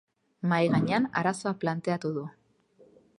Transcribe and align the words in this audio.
Mahai 0.53 0.69
gainean 0.75 1.05
arazoa 1.21 1.53
planteatu 1.65 2.13
du. 2.19 2.25